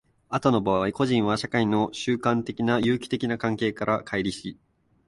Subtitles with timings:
[0.29, 4.57] 後の場合、個人は社会の習慣的な有機的な関係から乖離し、